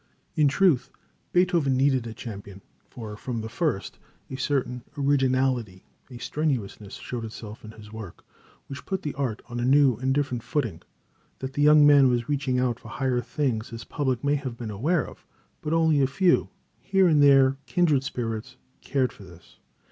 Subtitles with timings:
[0.35, 0.89] In truth,
[1.31, 3.99] Beethoven needed a champion, for, from the first,
[4.31, 8.25] a certain originality, a strenuousness, showed itself in his work,
[8.65, 10.81] which put the art on a new and different footing.
[11.37, 14.71] That the young man was reaching out for higher things his public may have been
[14.71, 15.23] aware of,
[15.61, 16.49] but only a few,
[16.79, 19.59] here and there, kindred spirits, cared for this.